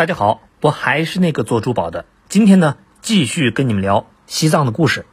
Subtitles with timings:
[0.00, 2.06] 大家好，我还是那个做珠宝的。
[2.30, 5.04] 今天呢，继续跟你们聊西藏的故事。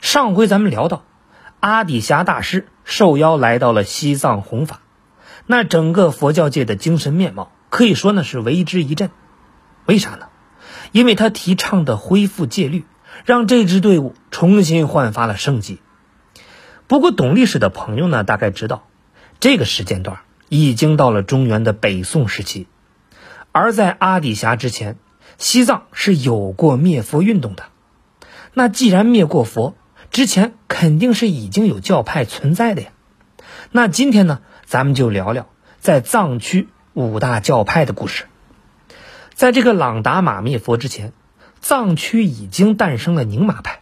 [0.00, 1.04] 上回咱们聊到，
[1.60, 4.80] 阿底峡大师受邀来到了西藏弘法，
[5.46, 9.12] 那整个佛教界的精神面貌可以说呢是为之一振。
[9.86, 10.26] 为啥呢？
[10.90, 12.86] 因为他提倡的恢复戒律，
[13.24, 15.78] 让这支队伍重新焕发了生机。
[16.88, 18.88] 不过，懂历史的朋友呢，大概知道，
[19.38, 20.18] 这个时间段
[20.48, 22.66] 已经到了中原的北宋时期。
[23.52, 24.96] 而在阿底峡之前，
[25.38, 27.64] 西藏是有过灭佛运动的。
[28.54, 29.74] 那既然灭过佛，
[30.10, 32.90] 之前肯定是已经有教派存在的呀。
[33.72, 38.24] 那今天呢，咱们就聊聊在藏区五大教派的故事。
[39.34, 41.12] 在这个朗达玛灭佛之前，
[41.60, 43.80] 藏区已经诞生了宁玛派，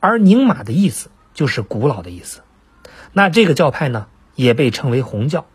[0.00, 2.42] 而宁玛的意思就是古老的意思。
[3.12, 5.46] 那这个教派呢，也被称为红教，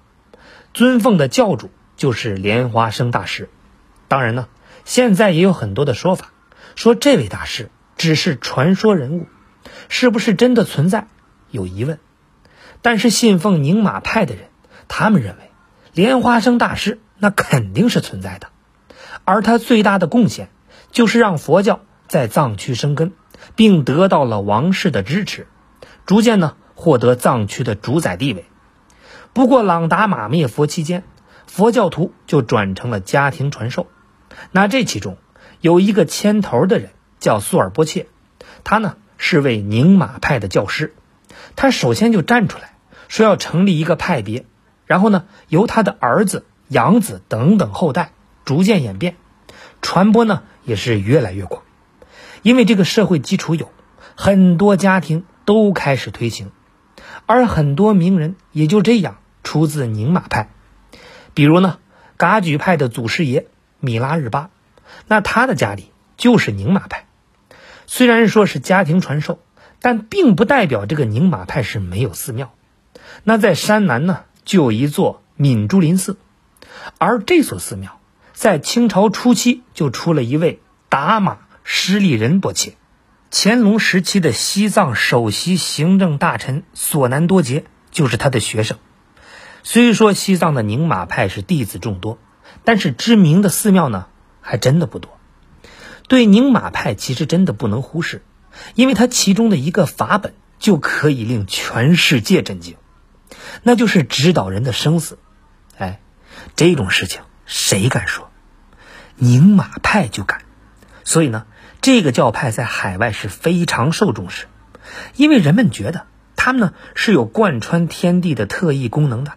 [0.73, 1.69] 尊奉的教主。
[1.97, 3.49] 就是莲花生大师，
[4.07, 4.47] 当然呢，
[4.85, 6.31] 现在也有很多的说法，
[6.75, 9.25] 说这位大师只是传说人物，
[9.89, 11.07] 是不是真的存在
[11.49, 11.97] 有疑问。
[12.83, 14.49] 但是信奉宁玛派的人，
[14.87, 15.49] 他们认为
[15.91, 18.49] 莲花生大师那肯定是存在的，
[19.25, 20.49] 而他最大的贡献
[20.91, 23.13] 就是让佛教在藏区生根，
[23.55, 25.47] 并得到了王室的支持，
[26.05, 28.45] 逐渐呢获得藏区的主宰地位。
[29.33, 31.03] 不过朗达玛灭佛期间。
[31.47, 33.87] 佛教徒就转成了家庭传授，
[34.51, 35.17] 那这其中
[35.61, 38.05] 有一个牵头的人叫苏尔波切，
[38.63, 40.93] 他呢是位宁玛派的教师，
[41.55, 42.75] 他首先就站出来
[43.07, 44.45] 说要成立一个派别，
[44.85, 48.11] 然后呢由他的儿子、养子等等后代
[48.45, 49.15] 逐渐演变，
[49.81, 51.63] 传播呢也是越来越广，
[52.43, 53.71] 因为这个社会基础有
[54.15, 56.51] 很多家庭都开始推行，
[57.25, 60.49] 而很多名人也就这样出自宁玛派。
[61.37, 61.77] 比如呢，
[62.17, 63.45] 噶举派的祖师爷
[63.79, 64.49] 米拉日巴，
[65.05, 67.05] 那他的家里就是宁玛派。
[67.85, 69.37] 虽然说是家庭传授，
[69.79, 72.55] 但并不代表这个宁玛派是没有寺庙。
[73.23, 76.17] 那在山南呢，就有一座敏珠林寺，
[76.97, 77.99] 而这所寺庙
[78.33, 80.59] 在清朝初期就出了一位
[80.89, 82.73] 达玛施利仁波切。
[83.29, 88.79] 乾隆时期的西藏首席行政大臣索南多杰就是他的学生。
[89.69, 92.19] 虽说西藏的宁玛派是弟子众多，
[92.63, 94.07] 但是知名的寺庙呢
[94.39, 95.19] 还真的不多。
[96.07, 98.23] 对宁玛派其实真的不能忽视，
[98.75, 102.77] 因为它其中的一个法本就可以令全世界震惊，
[103.61, 105.19] 那就是指导人的生死。
[105.77, 105.99] 哎，
[106.55, 108.29] 这种事情谁敢说？
[109.17, 110.43] 宁玛派就敢。
[111.03, 111.45] 所以呢，
[111.81, 114.45] 这个教派在海外是非常受重视，
[115.17, 116.07] 因为人们觉得
[116.37, 119.33] 他们呢是有贯穿天地的特异功能的。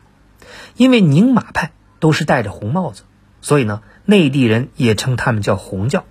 [0.76, 3.02] 因为宁玛派都是戴着红帽子，
[3.40, 6.04] 所以呢，内地人也称他们叫红教。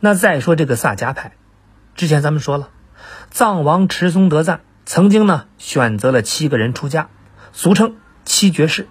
[0.00, 1.32] 那再说这个萨迦派，
[1.94, 2.70] 之前咱们说了，
[3.30, 7.08] 藏王持松德赞曾经呢选择了七个人出家，
[7.52, 8.88] 俗称七绝世，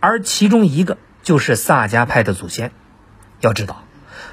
[0.00, 2.72] 而其中一个就是萨迦派的祖先。
[3.40, 3.84] 要知道，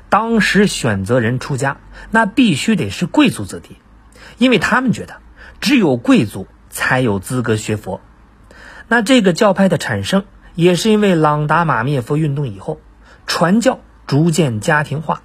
[0.09, 1.77] 当时选择人出家，
[2.11, 3.77] 那必须得是贵族子弟，
[4.37, 5.21] 因为他们觉得
[5.61, 8.01] 只有贵族才有资格学佛。
[8.93, 10.23] 那这个教派的产生，
[10.53, 12.79] 也是因为朗达玛灭佛运动以后，
[13.25, 15.23] 传教逐渐家庭化，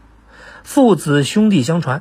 [0.63, 2.01] 父子兄弟相传。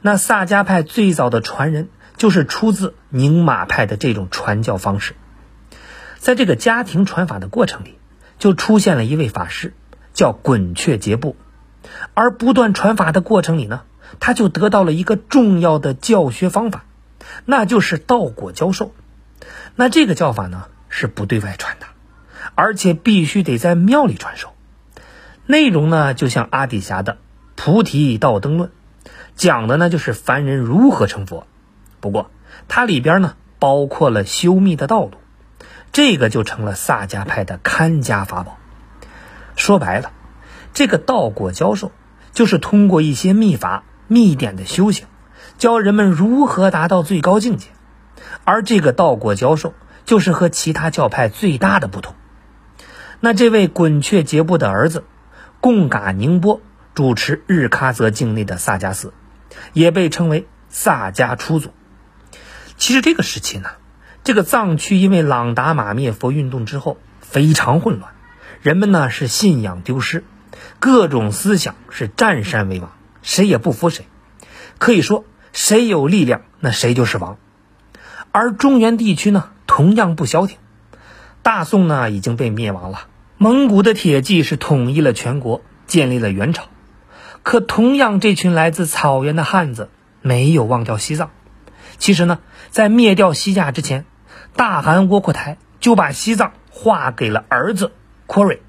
[0.00, 5.14] 那萨迦派最早的传人就是出自宁玛派的这种传教方式。
[6.18, 7.96] 在这个家庭传法的过程里，
[8.40, 9.72] 就出现了一位法师，
[10.14, 11.36] 叫滚雀杰布。
[12.14, 13.82] 而不断传法的过程里呢，
[14.18, 16.86] 他就得到了一个重要的教学方法，
[17.44, 18.92] 那就是道果教授。
[19.76, 20.64] 那这个教法呢？
[20.96, 21.86] 是不对外传的，
[22.54, 24.54] 而且必须得在庙里传授。
[25.44, 27.14] 内容呢，就像阿底峡的
[27.56, 28.68] 《菩提道灯论》，
[29.34, 31.48] 讲的呢就是凡人如何成佛。
[31.98, 32.30] 不过
[32.68, 35.14] 它里边呢包括了修密的道路，
[35.90, 38.56] 这个就成了萨迦派的看家法宝。
[39.56, 40.12] 说白了，
[40.74, 41.90] 这个道果教授
[42.32, 45.08] 就是通过一些秘法、秘典的修行，
[45.58, 47.66] 教人们如何达到最高境界。
[48.44, 49.74] 而这个道果教授。
[50.04, 52.14] 就是和其他教派最大的不同。
[53.20, 55.04] 那这位滚雀节部的儿子
[55.60, 56.60] 贡嘎宁波
[56.94, 59.12] 主持日喀则境内的萨迦寺，
[59.72, 61.70] 也被称为萨迦初祖。
[62.76, 63.70] 其实这个时期呢，
[64.24, 68.12] 这个藏区因为朗达玛灭佛运动之后非常混乱，
[68.60, 70.24] 人们呢是信仰丢失，
[70.78, 72.92] 各种思想是占山为王，
[73.22, 74.06] 谁也不服谁，
[74.78, 77.38] 可以说谁有力量那谁就是王。
[78.36, 79.50] 而中原地区呢？
[79.64, 80.58] 同样不消停，
[81.42, 83.06] 大宋呢已经被灭亡了。
[83.38, 86.64] 蒙古的铁骑是统一了全国，建立了元朝。
[87.44, 89.88] 可同样，这群来自草原的汉子
[90.20, 91.30] 没有忘掉西藏。
[91.98, 92.40] 其实呢，
[92.70, 94.04] 在灭掉西夏之前，
[94.56, 97.92] 大汗窝阔台就把西藏划给了儿子
[98.26, 98.62] 阔瑞，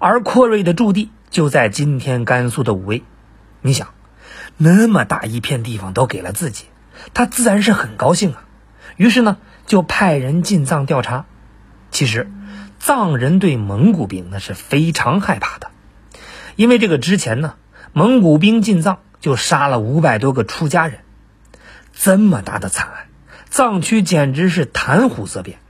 [0.00, 3.04] 而阔瑞的驻地就在今天甘肃的武威。
[3.60, 3.90] 你想，
[4.56, 6.64] 那么大一片地方都给了自己，
[7.14, 8.42] 他自然是很高兴啊。
[9.00, 11.24] 于是呢，就派人进藏调查。
[11.90, 12.30] 其实，
[12.78, 15.70] 藏人对蒙古兵那是非常害怕的，
[16.54, 17.54] 因为这个之前呢，
[17.94, 20.98] 蒙古兵进藏就杀了五百多个出家人。
[21.94, 23.06] 这么大的惨案，
[23.48, 25.60] 藏区简直是谈虎色变。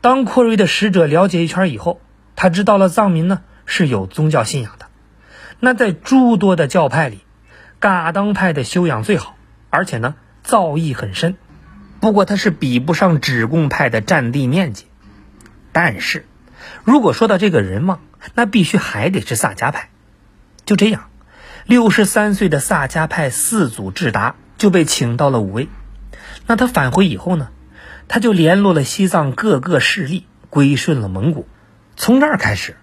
[0.00, 2.00] 当阔瑞的使者了解一圈以后，
[2.36, 4.86] 他知道了藏民呢是有宗教信仰的。
[5.60, 7.20] 那在诸多的教派里，
[7.80, 9.36] 噶当派的修养最好，
[9.68, 11.36] 而且呢造诣很深。
[12.00, 14.86] 不过他是比不上止贡派的占地面积。
[15.72, 16.26] 但是，
[16.84, 18.00] 如果说到这个人望，
[18.34, 19.90] 那必须还得是萨迦派。
[20.64, 21.08] 就这样，
[21.64, 24.34] 六十三岁的萨迦派四祖智达。
[24.58, 25.68] 就被请到了武威。
[26.46, 27.50] 那他返回以后呢？
[28.08, 31.46] 他就联络了西藏各个势力，归顺了蒙古。
[31.94, 32.76] 从这儿开始，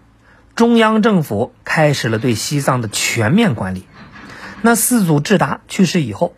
[0.54, 3.88] 中央政府开始了对西藏的全面管理。
[4.62, 6.36] 那四祖智达去世以后，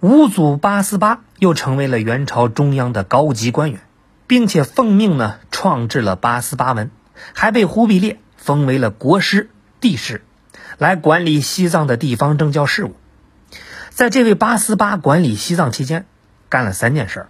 [0.00, 3.80] 五祖八思巴又成为了元朝中央的高级官员，
[4.26, 6.90] 并且奉命呢创制了八思巴文，
[7.32, 9.48] 还被忽必烈封为了国师、
[9.80, 10.22] 帝师，
[10.76, 12.94] 来管理西藏的地方政教事务。
[13.88, 16.04] 在这位八思巴管理西藏期间，
[16.50, 17.26] 干了三件事。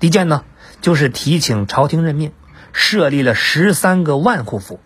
[0.00, 0.42] 第一件呢，
[0.80, 2.32] 就是提请朝廷任命，
[2.72, 4.80] 设立了十三个万户府。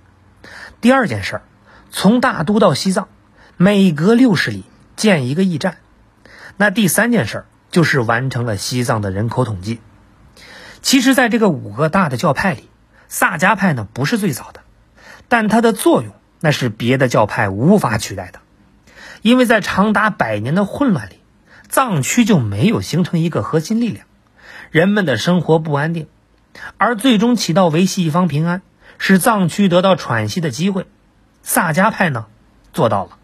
[0.82, 1.41] 第二件事，
[1.91, 3.09] 从大都到西藏，
[3.56, 5.79] 每隔六十里建一个驿站。
[6.56, 9.81] 那第三件事儿，就是完成了西藏的人口统计。
[10.83, 12.69] 其实，在这个五个大的教派里，
[13.09, 14.61] 萨迦派呢不是最早的，
[15.29, 18.41] 但它的作用那是别的教派无法取代的。
[19.23, 21.21] 因为在长达百年的混乱里，
[21.69, 24.06] 藏区就没有形成一个核心力量，
[24.71, 26.06] 人们的生活不安定，
[26.77, 28.61] 而最终起到维系一方平安，
[28.99, 30.87] 使藏区得到喘息的机会。
[31.43, 32.27] 萨迦派呢，
[32.73, 33.19] 做到了。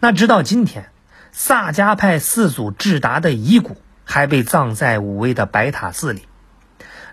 [0.00, 0.90] 那直到今天，
[1.36, 6.28] 萨迦派四祖智达的遗骨还被葬在武威的白塔寺里。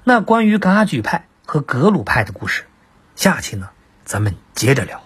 [0.03, 2.65] 那关于噶举派和格鲁派的故事，
[3.15, 3.71] 下期呢，
[4.05, 5.01] 咱们接着聊。